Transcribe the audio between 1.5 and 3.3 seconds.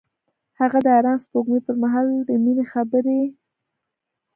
پر مهال د مینې خبرې